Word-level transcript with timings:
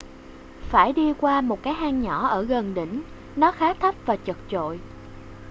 phải 0.69 0.93
đi 0.93 1.13
qua 1.13 1.41
một 1.41 1.63
cái 1.63 1.73
hang 1.73 2.01
nhỏ 2.01 2.27
ở 2.27 2.43
gần 2.43 2.73
đỉnh 2.73 3.01
nó 3.35 3.51
khá 3.51 3.73
thấp 3.73 3.95
và 4.05 4.15
chật 4.17 4.37
chội 4.49 4.79